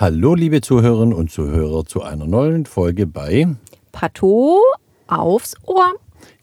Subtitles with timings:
[0.00, 3.48] Hallo, liebe Zuhörerinnen und Zuhörer, zu einer neuen Folge bei
[3.90, 4.60] Pato
[5.08, 5.94] aufs Ohr.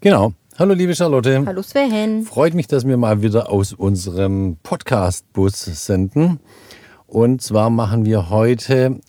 [0.01, 0.33] Genau.
[0.59, 1.41] Hallo, liebe Charlotte.
[1.45, 2.25] Hallo Sven.
[2.25, 6.41] Freut mich, dass wir mal wieder aus unserem Podcast-Bus senden.
[7.07, 8.99] Und zwar machen wir heute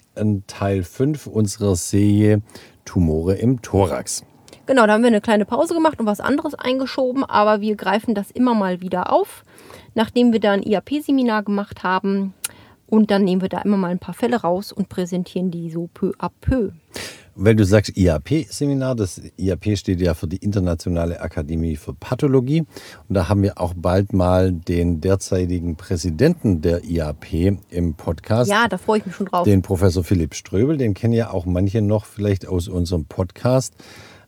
[0.47, 2.41] Teil 5 unserer Serie
[2.85, 4.25] Tumore im Thorax.
[4.67, 8.15] Genau, da haben wir eine kleine Pause gemacht und was anderes eingeschoben, aber wir greifen
[8.15, 9.43] das immer mal wieder auf,
[9.97, 12.33] nachdem wir da ein IAP-Seminar gemacht haben.
[12.87, 15.89] Und dann nehmen wir da immer mal ein paar Fälle raus und präsentieren die so
[15.93, 16.71] peu à peu.
[17.39, 22.61] Weil du sagst IAP-Seminar, das IAP steht ja für die Internationale Akademie für Pathologie.
[22.61, 28.51] Und da haben wir auch bald mal den derzeitigen Präsidenten der IAP im Podcast.
[28.51, 29.45] Ja, da freue ich mich schon drauf.
[29.45, 33.75] Den Professor Philipp Ströbel, den kennen ja auch manche noch vielleicht aus unserem Podcast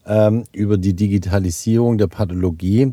[0.04, 2.92] ähm, über die Digitalisierung der Pathologie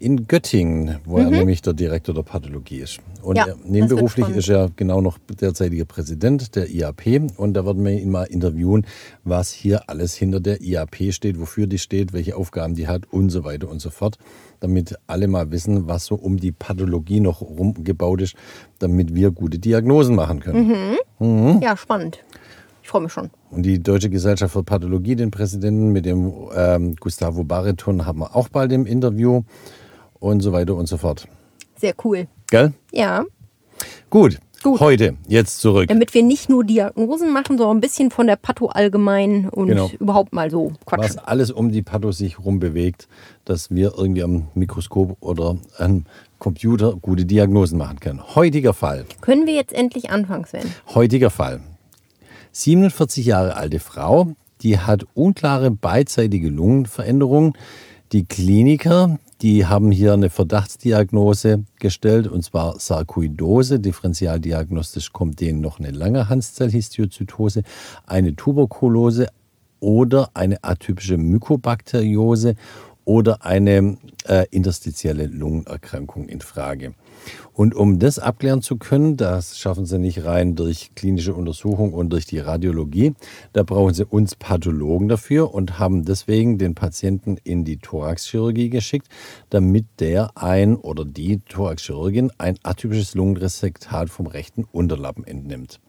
[0.00, 1.24] in Göttingen, wo mhm.
[1.24, 2.98] er nämlich der Direktor der Pathologie ist.
[3.22, 7.84] Und ja, er, nebenberuflich ist er genau noch derzeitiger Präsident der IAP und da werden
[7.84, 8.84] wir ihn mal interviewen,
[9.22, 13.30] was hier alles hinter der IAP steht, wofür die steht, welche Aufgaben die hat und
[13.30, 14.18] so weiter und so fort,
[14.60, 18.34] damit alle mal wissen, was so um die Pathologie noch rumgebaut ist,
[18.80, 20.68] damit wir gute Diagnosen machen können.
[20.68, 21.26] Mhm.
[21.26, 21.60] Mhm.
[21.62, 22.18] Ja, spannend.
[22.88, 23.28] Ich freue mich schon.
[23.50, 28.34] Und die Deutsche Gesellschaft für Pathologie, den Präsidenten mit dem ähm, Gustavo Bariton, haben wir
[28.34, 29.42] auch bald im Interview
[30.18, 31.28] und so weiter und so fort.
[31.76, 32.28] Sehr cool.
[32.46, 32.72] Gell?
[32.90, 33.26] Ja.
[34.08, 34.38] Gut.
[34.62, 34.80] Gut.
[34.80, 35.88] Heute, jetzt zurück.
[35.88, 39.90] Damit wir nicht nur Diagnosen machen, sondern ein bisschen von der Patho allgemein und genau.
[40.00, 41.16] überhaupt mal so quatschen.
[41.16, 43.06] Was alles um die Patho sich rum bewegt,
[43.44, 46.06] dass wir irgendwie am Mikroskop oder am
[46.38, 48.34] Computer gute Diagnosen machen können.
[48.34, 49.04] Heutiger Fall.
[49.20, 50.72] Können wir jetzt endlich anfangen, Sven?
[50.94, 51.60] Heutiger Fall.
[52.52, 54.32] 47 Jahre alte Frau,
[54.62, 57.52] die hat unklare beidseitige Lungenveränderungen.
[58.12, 63.78] Die Kliniker, die haben hier eine Verdachtsdiagnose gestellt, und zwar Sarkoidose.
[63.78, 67.62] Differentialdiagnostisch kommt denen noch eine Langerhanszellhistiozytose,
[68.06, 69.28] eine Tuberkulose
[69.80, 72.54] oder eine atypische Mykobakteriose
[73.08, 73.96] oder eine
[74.26, 76.92] äh, interstitielle Lungenerkrankung in Frage.
[77.54, 82.10] Und um das abklären zu können, das schaffen sie nicht rein durch klinische Untersuchung und
[82.10, 83.14] durch die Radiologie,
[83.54, 89.08] da brauchen sie uns Pathologen dafür und haben deswegen den Patienten in die Thoraxchirurgie geschickt,
[89.48, 95.80] damit der ein oder die Thoraxchirurgin ein atypisches Lungenresektat vom rechten Unterlappen entnimmt.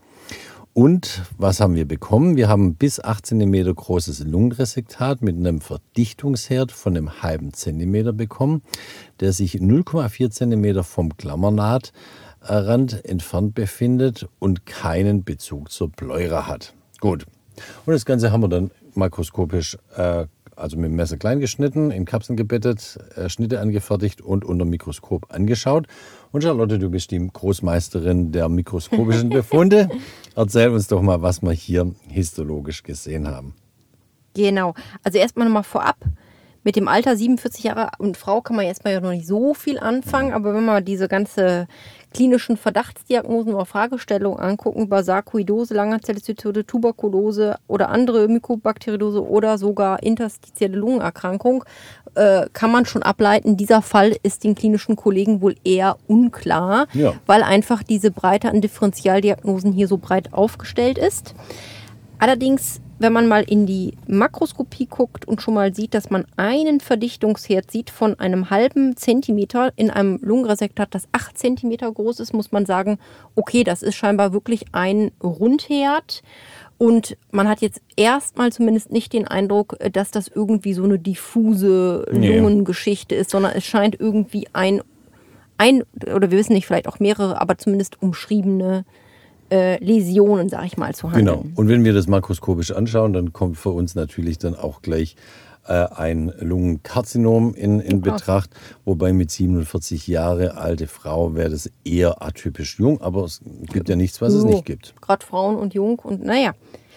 [0.74, 2.38] Und was haben wir bekommen?
[2.38, 8.62] Wir haben bis 8 cm großes Lungenresektat mit einem Verdichtungsherd von einem halben Zentimeter bekommen,
[9.19, 11.91] der sich 0,4 cm vom Klammernaht
[12.41, 16.74] Rand entfernt befindet und keinen Bezug zur Pleura hat.
[17.00, 17.25] Gut.
[17.86, 20.25] Und das Ganze haben wir dann makroskopisch äh,
[20.59, 25.34] also mit dem Messer klein geschnitten, in Kapseln gebettet, äh, Schnitte angefertigt und unter Mikroskop
[25.34, 25.88] angeschaut.
[26.31, 29.90] Und Charlotte, du bist die Großmeisterin der mikroskopischen Befunde.
[30.36, 33.56] Erzähl uns doch mal, was wir hier histologisch gesehen haben.
[34.36, 34.74] Genau.
[35.03, 35.98] Also erstmal nochmal vorab.
[36.64, 39.80] Mit dem Alter 47 Jahre und Frau kann man erstmal ja noch nicht so viel
[39.80, 41.68] anfangen, aber wenn man diese ganze
[42.14, 50.78] klinischen Verdachtsdiagnosen oder Fragestellungen angucken über Sarkoidose, Langerzellenzytose, Tuberkulose oder andere Mykobakteriose oder sogar interstitielle
[50.78, 51.64] Lungenerkrankung,
[52.16, 57.14] äh, kann man schon ableiten, dieser Fall ist den klinischen Kollegen wohl eher unklar, ja.
[57.25, 61.36] weil einfach diese Breite an Differentialdiagnosen hier so breit aufgestellt ist.
[62.18, 66.82] Allerdings wenn man mal in die Makroskopie guckt und schon mal sieht, dass man einen
[66.82, 72.52] Verdichtungsherd sieht von einem halben Zentimeter in einem Lungenresektat, das acht Zentimeter groß ist, muss
[72.52, 73.00] man sagen,
[73.36, 76.22] okay, das ist scheinbar wirklich ein Rundherd.
[76.78, 82.06] Und man hat jetzt erstmal zumindest nicht den Eindruck, dass das irgendwie so eine diffuse
[82.10, 84.81] Lungengeschichte ist, sondern es scheint irgendwie ein,
[85.58, 85.84] ein,
[86.14, 89.09] oder wir wissen nicht, vielleicht auch mehrere, aber zumindest umschriebene äh,
[89.84, 91.26] Läsionen, sag ich mal, zu handeln.
[91.26, 91.46] Genau.
[91.56, 95.16] Und wenn wir das makroskopisch anschauen, dann kommt für uns natürlich dann auch gleich
[95.70, 98.50] äh, ein Lungenkarzinom in, in Betracht,
[98.86, 103.96] wobei mit 47 Jahre alte Frau wäre das eher atypisch jung, aber es gibt ja
[103.96, 104.96] nichts, was so, es nicht gibt.
[105.02, 106.54] Gerade Frauen und jung und naja.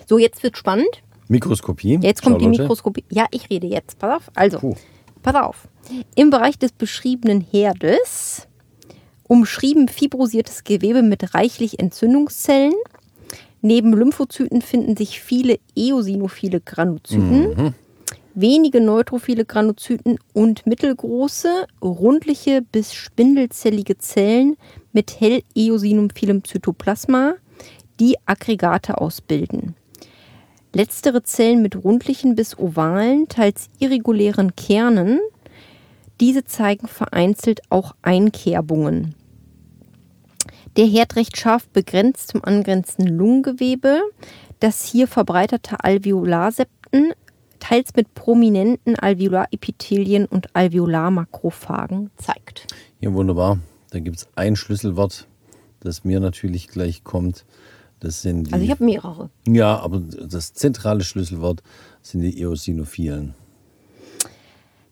[0.06, 1.02] So, jetzt wird spannend.
[1.28, 1.98] Mikroskopie.
[2.02, 2.52] Jetzt kommt Charlotte.
[2.52, 3.04] die Mikroskopie.
[3.10, 3.98] Ja, ich rede jetzt.
[3.98, 4.30] Pass auf.
[4.34, 4.74] Also, Puh.
[5.22, 5.68] pass auf.
[6.14, 8.48] Im Bereich des beschriebenen Herdes
[9.32, 12.74] umschrieben fibrosiertes Gewebe mit reichlich Entzündungszellen.
[13.62, 17.74] Neben Lymphozyten finden sich viele eosinophile Granuzyten, mhm.
[18.34, 24.58] wenige neutrophile Granuzyten und mittelgroße, rundliche bis spindelzellige Zellen
[24.92, 27.36] mit hell eosinophilem Zytoplasma,
[28.00, 29.76] die Aggregate ausbilden.
[30.74, 35.20] Letztere Zellen mit rundlichen bis ovalen, teils irregulären Kernen,
[36.20, 39.14] diese zeigen vereinzelt auch Einkerbungen.
[40.76, 44.00] Der Herd recht scharf begrenzt zum angrenzenden Lungengewebe,
[44.60, 47.12] das hier verbreiterte Alveolarsepten,
[47.60, 52.66] teils mit prominenten Alveolarepithelien und Alveolarmakrophagen zeigt.
[53.00, 53.58] Ja, wunderbar.
[53.90, 55.26] Da gibt es ein Schlüsselwort,
[55.80, 57.44] das mir natürlich gleich kommt.
[58.00, 59.30] Das sind die, Also ich habe mehrere.
[59.46, 61.62] ja, aber das zentrale Schlüsselwort
[62.00, 63.34] sind die Eosinophilen.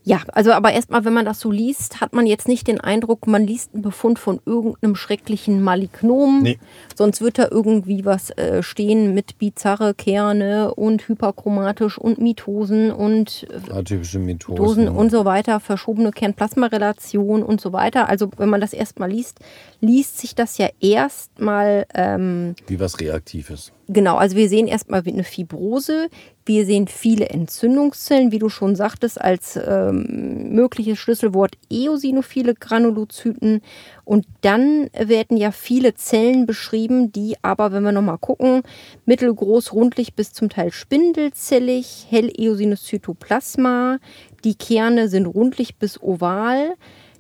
[0.02, 3.26] Ja, also aber erstmal, wenn man das so liest, hat man jetzt nicht den Eindruck,
[3.26, 6.42] man liest einen Befund von irgendeinem schrecklichen Malignom.
[6.42, 6.58] Nee.
[6.96, 13.46] Sonst wird da irgendwie was äh, stehen mit bizarre Kerne und hyperchromatisch und Mitosen und
[13.50, 14.56] äh, Atypische Mitosen.
[14.56, 18.08] Dosen und so weiter, verschobene Kern-Plasma-Relation und so weiter.
[18.08, 19.40] Also wenn man das erstmal liest,
[19.80, 23.72] liest sich das ja erstmal ähm, Wie was Reaktives.
[23.92, 26.10] Genau, also wir sehen erstmal eine Fibrose,
[26.46, 33.62] wir sehen viele Entzündungszellen, wie du schon sagtest, als ähm, mögliches Schlüsselwort eosinophile Granulozyten.
[34.04, 38.62] Und dann werden ja viele Zellen beschrieben, die aber, wenn wir nochmal gucken,
[39.06, 43.98] mittelgroß, rundlich bis zum Teil spindelzellig, hell Eosinocytoplasma.
[44.44, 46.74] Die Kerne sind rundlich bis oval,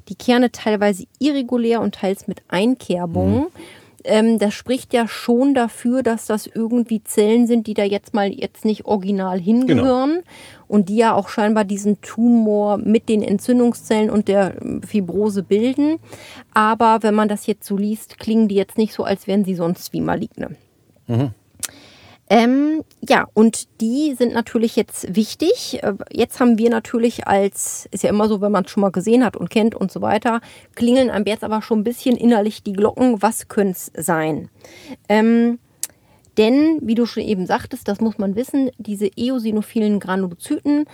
[0.08, 3.46] die Kerne teilweise irregulär und teils mit Einkerbungen
[4.04, 8.32] ähm, das spricht ja schon dafür, dass das irgendwie Zellen sind, die da jetzt mal
[8.32, 10.22] jetzt nicht original hingehören
[10.68, 14.54] und die ja auch scheinbar diesen Tumor mit den Entzündungszellen und der
[14.86, 15.98] Fibrose bilden.
[16.54, 19.54] Aber wenn man das jetzt so liest, klingen die jetzt nicht so, als wären sie
[19.54, 20.56] sonst wie maligne.
[22.32, 25.82] Ähm, ja, und die sind natürlich jetzt wichtig.
[25.82, 28.92] Äh, Jetzt haben wir natürlich als, ist ja immer so, wenn man es schon mal
[28.92, 30.40] gesehen hat und kennt und so weiter,
[30.76, 34.48] klingeln einem jetzt aber schon ein bisschen innerlich die Glocken, was könnte es sein?
[35.08, 35.58] Ähm,
[36.38, 40.84] denn, wie du schon eben sagtest, das muss man wissen, diese eosinophilen Granulozyten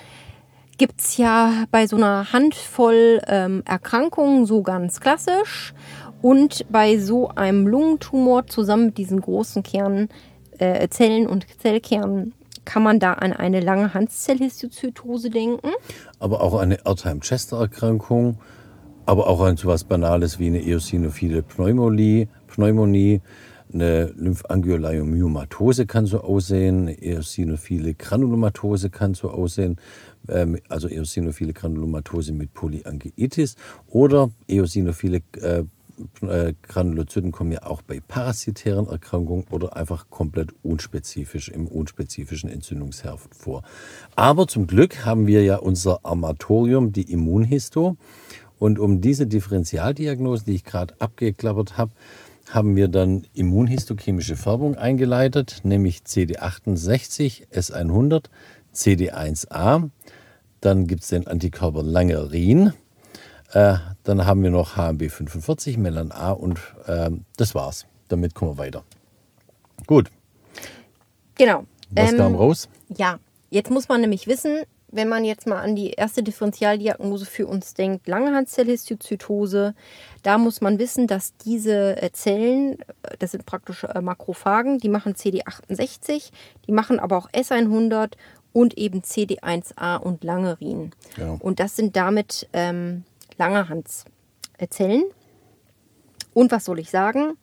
[0.79, 5.75] gibt es ja bei so einer Handvoll ähm, Erkrankungen so ganz klassisch.
[6.23, 10.09] Und bei so einem Lungentumor zusammen mit diesen großen Kernen,
[10.59, 12.33] äh, Zellen und Zellkernen
[12.65, 15.71] kann man da an eine lange Handzellhistozytose denken.
[16.19, 18.39] Aber auch eine Erdheim-Chester-Erkrankung,
[19.07, 23.23] aber auch an so was Banales wie eine eosinophile Pneumonie, Pneumonie
[23.73, 29.77] eine Lymphangioleiomyomatose kann so aussehen, eine eosinophile Granulomatose kann so aussehen,
[30.29, 33.57] ähm, also eosinophile Granulomatose mit Polyangiitis
[33.89, 35.23] oder eosinophile
[36.23, 43.19] äh, Granulozyten kommen ja auch bei parasitären Erkrankungen oder einfach komplett unspezifisch im unspezifischen Entzündungsherd
[43.31, 43.63] vor.
[44.15, 47.97] Aber zum Glück haben wir ja unser Armatorium, die Immunhisto.
[48.59, 51.93] Und um diese Differentialdiagnosen, die ich gerade abgeklappert habe,
[52.49, 58.27] haben wir dann immunhistochemische Färbung eingeleitet, nämlich CD68, S100,
[58.75, 59.91] CD1A.
[60.61, 62.73] Dann gibt es den Antikörper Langerin.
[63.53, 66.59] Äh, dann haben wir noch HMB45, Melan A und
[66.89, 67.87] ähm, das war's.
[68.09, 68.85] Damit kommen wir weiter.
[69.87, 70.11] Gut,
[71.35, 71.65] Genau.
[71.91, 72.69] was Ähm, kam raus?
[72.97, 73.19] Ja,
[73.51, 77.75] jetzt muss man nämlich wissen, wenn man jetzt mal an die erste Differentialdiagnose für uns
[77.75, 79.75] denkt, Langerhanszellhistozytose,
[80.23, 84.89] da muss man wissen, dass diese äh, Zellen, äh, das sind praktisch äh, Makrophagen, die
[84.89, 86.31] machen CD68,
[86.67, 88.13] die machen aber auch S100
[88.53, 90.93] und eben CD1A und Langerin.
[91.17, 91.37] Genau.
[91.41, 93.05] Und das sind damit ähm,
[93.39, 95.05] Langerhanszellen.
[96.35, 97.37] Und was soll ich sagen?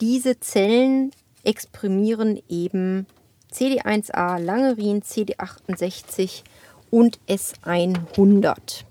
[0.00, 1.10] Diese Zellen
[1.44, 3.06] exprimieren eben
[3.52, 6.42] CD1A, Langerin, CD68
[6.90, 8.84] und S100.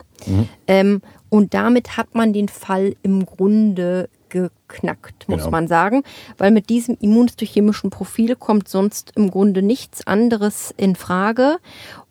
[0.68, 5.52] Ähm, und damit hat man den Fall im Grunde geknackt, muss Genau.
[5.52, 6.04] man sagen,
[6.38, 11.58] weil mit diesem immunhistochemischen Profil kommt sonst im Grunde nichts anderes in Frage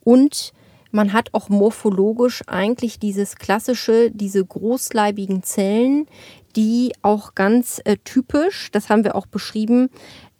[0.05, 0.53] und
[0.93, 6.07] man hat auch morphologisch eigentlich dieses klassische, diese großleibigen Zellen,
[6.55, 9.89] die auch ganz äh, typisch, das haben wir auch beschrieben,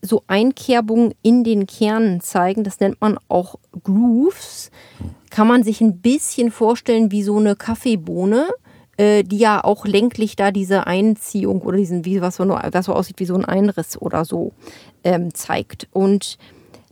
[0.03, 2.65] so Einkerbungen in den Kernen zeigen.
[2.65, 4.71] Das nennt man auch Grooves.
[5.31, 8.49] Kann man sich ein bisschen vorstellen wie so eine Kaffeebohne,
[8.97, 12.93] äh, die ja auch lenklich da diese Einziehung oder diesen, wie was so, was so
[12.93, 14.53] aussieht wie so ein Einriss oder so
[15.05, 15.89] ähm, zeigt.
[15.93, 16.37] Und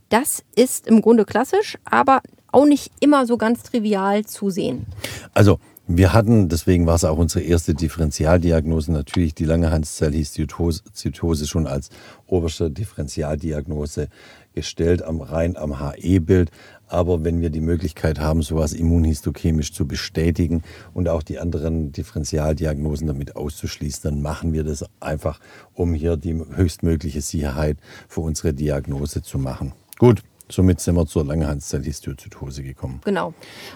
[0.08, 4.86] das ist im Grunde klassisch, aber auch nicht immer so ganz trivial zu sehen.
[5.34, 5.58] Also,
[5.92, 11.90] wir hatten, deswegen war es auch unsere erste Differentialdiagnose, natürlich die Langerhanszellhistozytose schon als
[12.28, 14.06] oberste Differentialdiagnose
[14.54, 16.52] gestellt, am, rein am HE-Bild.
[16.86, 20.62] Aber wenn wir die Möglichkeit haben, sowas immunhistochemisch zu bestätigen
[20.94, 25.40] und auch die anderen Differentialdiagnosen damit auszuschließen, dann machen wir das einfach,
[25.74, 29.72] um hier die höchstmögliche Sicherheit für unsere Diagnose zu machen.
[29.98, 33.00] Gut, somit sind wir zur Langerhanszellhistozytose gekommen.
[33.04, 33.34] Genau.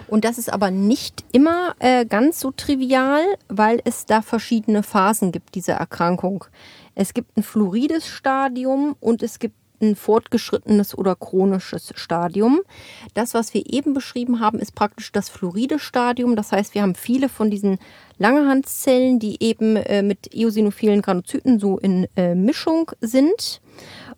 [0.09, 5.33] Und das ist aber nicht immer äh, ganz so trivial, weil es da verschiedene Phasen
[5.33, 6.45] gibt, dieser Erkrankung.
[6.95, 12.61] Es gibt ein fluorides Stadium und es gibt ein fortgeschrittenes oder chronisches Stadium.
[13.14, 16.37] Das, was wir eben beschrieben haben, ist praktisch das fluoride Stadium.
[16.37, 17.78] Das heißt, wir haben viele von diesen
[18.19, 23.61] Langerhanszellen, die eben äh, mit eosinophilen Granuzyten so in äh, Mischung sind.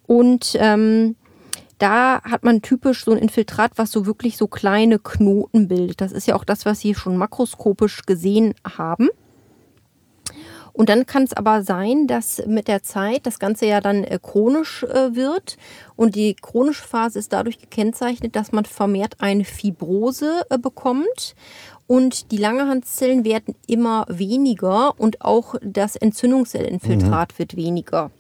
[0.07, 1.17] Und ähm,
[1.79, 6.01] da hat man typisch so ein Infiltrat, was so wirklich so kleine Knoten bildet.
[6.01, 9.09] Das ist ja auch das, was Sie schon makroskopisch gesehen haben.
[10.77, 14.19] Und dann kann es aber sein, dass mit der Zeit das Ganze ja dann äh,
[14.21, 15.57] chronisch äh, wird.
[15.97, 21.35] Und die chronische Phase ist dadurch gekennzeichnet, dass man vermehrt eine Fibrose äh, bekommt.
[21.87, 27.39] Und die Langerhanszellen werden immer weniger und auch das Entzündungszellinfiltrat mhm.
[27.39, 28.11] wird weniger.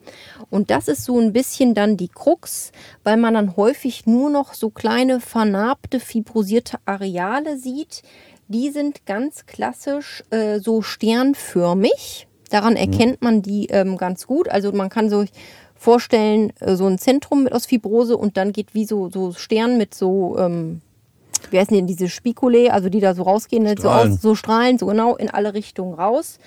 [0.50, 2.70] Und das ist so ein bisschen dann die Krux,
[3.02, 8.02] weil man dann häufig nur noch so kleine vernarbte, fibrosierte Areale sieht.
[8.49, 12.28] Die sind ganz klassisch äh, so sternförmig.
[12.50, 12.78] Daran mhm.
[12.78, 14.49] erkennt man die ähm, ganz gut.
[14.49, 15.32] Also man kann sich
[15.75, 19.78] vorstellen, äh, so ein Zentrum mit aus Fibrose und dann geht wie so, so Stern
[19.78, 20.80] mit so, ähm,
[21.53, 24.87] wie heißen die diese Spikule, also die da so rausgehen, so, aus, so strahlen, so
[24.87, 26.38] genau in alle Richtungen raus.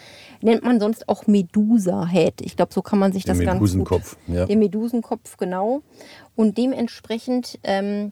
[0.41, 2.41] Nennt man sonst auch Medusa-Head.
[2.41, 3.61] Ich glaube, so kann man sich das ganz gut...
[3.61, 4.45] Medusenkopf, ja.
[4.45, 5.81] Den Medusenkopf, genau.
[6.35, 7.59] Und dementsprechend...
[7.63, 8.11] Ähm,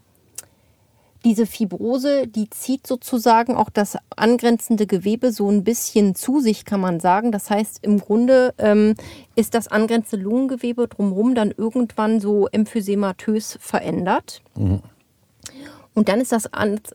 [1.25, 6.79] diese Fibrose, die zieht sozusagen auch das angrenzende Gewebe so ein bisschen zu sich, kann
[6.79, 7.31] man sagen.
[7.31, 8.95] Das heißt, im Grunde ähm,
[9.35, 14.41] ist das angrenzende Lungengewebe drumherum dann irgendwann so emphysematös verändert.
[14.55, 14.81] Mhm.
[15.97, 16.47] Und dann ist das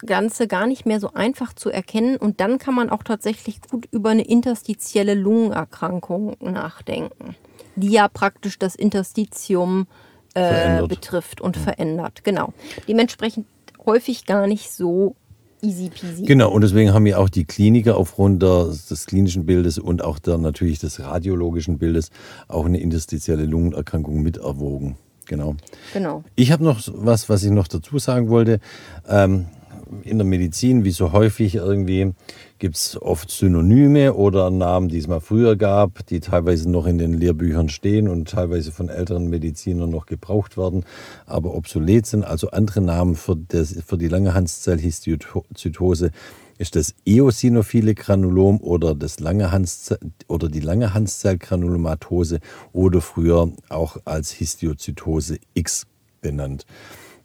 [0.07, 2.19] Ganze gar nicht mehr so einfach zu erkennen.
[2.19, 7.35] Und dann kann man auch tatsächlich gut über eine interstitielle Lungenerkrankung nachdenken,
[7.75, 9.89] die ja praktisch das Interstitium
[10.35, 11.63] äh, betrifft und mhm.
[11.63, 12.23] verändert.
[12.23, 12.53] Genau.
[12.87, 13.49] Dementsprechend
[13.85, 15.17] häufig gar nicht so
[15.63, 16.23] easy peasy.
[16.23, 20.21] Genau, und deswegen haben wir auch die Kliniker aufgrund der, des klinischen Bildes und auch
[20.21, 22.11] der, natürlich des radiologischen Bildes
[22.47, 24.97] auch eine interstitielle Lungenerkrankung mit erwogen.
[25.33, 25.57] Genau.
[25.95, 26.25] Genau.
[26.37, 28.61] Ich habe noch was, was ich noch dazu sagen wollte.
[29.09, 29.47] Ähm,
[30.03, 32.13] in der Medizin, wie so häufig irgendwie,
[32.59, 36.99] gibt es oft Synonyme oder Namen, die es mal früher gab, die teilweise noch in
[36.99, 40.85] den Lehrbüchern stehen und teilweise von älteren Medizinern noch gebraucht werden,
[41.25, 42.25] aber obsolet sind.
[42.25, 46.11] Also andere Namen für, das, für die Langerhanszellhistozytose
[46.63, 49.95] ist das eosinophile Granulom oder, das Langerhans
[50.29, 52.39] oder die Langerhanszellgranulomatose
[52.73, 55.89] oder früher auch als Histiozytose X
[56.21, 56.65] benannt.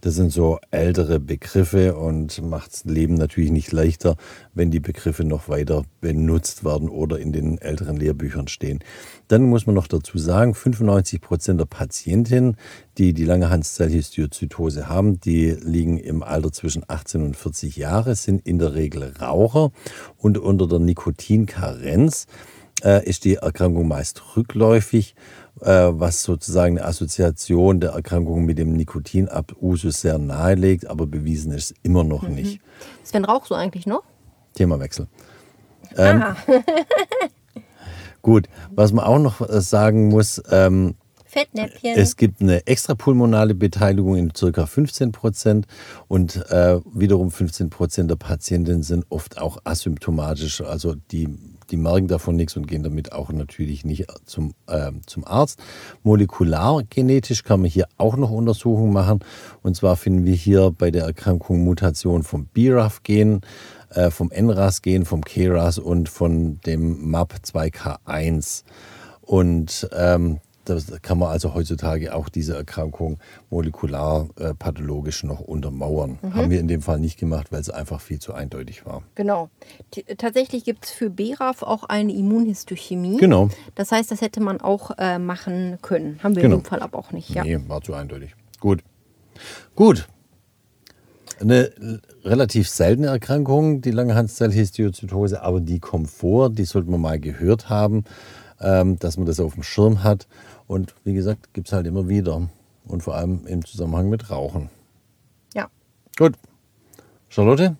[0.08, 4.16] Das sind so ältere Begriffe und macht das Leben natürlich nicht leichter,
[4.54, 8.80] wenn die Begriffe noch weiter benutzt werden oder in den älteren Lehrbüchern stehen.
[9.28, 12.56] Dann muss man noch dazu sagen, 95 Prozent der Patientinnen,
[12.98, 18.60] die die Langerhanszellhistiozytose haben, die liegen im Alter zwischen 18 und 40 Jahre, sind in
[18.60, 19.74] der Regel Raucher
[20.16, 22.28] und unter der Nikotinkarenz
[22.82, 25.16] äh, ist die Erkrankung meist rückläufig
[25.66, 32.04] was sozusagen eine Assoziation der Erkrankung mit dem Nikotinabusus sehr nahelegt, aber bewiesen ist immer
[32.04, 32.36] noch mhm.
[32.36, 32.62] nicht.
[33.04, 34.04] Sven, rauchst du eigentlich noch?
[34.56, 35.08] Themawechsel.
[35.96, 36.24] Ähm,
[38.22, 40.96] gut, was man auch noch äh, sagen muss, ähm,
[41.26, 41.96] Fettnäpfchen.
[41.96, 44.66] Es gibt eine extrapulmonale Beteiligung in ca.
[44.66, 45.68] 15 Prozent
[46.08, 51.28] und äh, wiederum 15 Prozent der Patientinnen sind oft auch asymptomatisch, also die
[51.72, 55.60] die merken davon nichts und gehen damit auch natürlich nicht zum, äh, zum Arzt.
[56.04, 59.20] Molekulargenetisch kann man hier auch noch Untersuchungen machen.
[59.64, 63.42] Und zwar finden wir hier bei der Erkrankung Mutationen vom BRAF-Gen,
[63.90, 68.64] äh, vom NRAS-Gen, vom KRAS und von dem MAP2K1.
[69.22, 73.20] Und ähm, da kann man also heutzutage auch diese Erkrankung
[73.50, 76.20] molekular äh, pathologisch noch untermauern.
[76.22, 76.34] Mhm.
[76.34, 79.04] Haben wir in dem Fall nicht gemacht, weil es einfach viel zu eindeutig war.
[79.16, 79.50] Genau.
[79.92, 83.18] T tatsächlich gibt es für BRAF auch eine Immunhistochemie.
[83.18, 83.50] Genau.
[83.76, 86.20] Das heißt, das hätte man auch äh, machen können.
[86.24, 86.58] Haben wir genau.
[86.58, 87.30] in dem Fall aber auch nicht.
[87.30, 87.44] Ja.
[87.44, 88.36] Nee, war zu eindeutig.
[88.60, 88.84] Gut.
[89.76, 90.08] Gut.
[91.40, 91.72] Eine
[92.24, 98.06] relativ seltene Erkrankung, die Langerhanszellhistiozytose, aber die kommt vor, die sollte man mal gehört haben,
[98.62, 100.28] ähm, dass man das auf dem Schirm hat.
[100.68, 102.50] Und wie gesagt, gibt es halt immer wieder.
[102.86, 104.70] Und vor allem im Zusammenhang mit Rauchen.
[105.54, 105.68] Ja.
[106.18, 106.36] Gut.
[107.30, 107.76] Charlotte,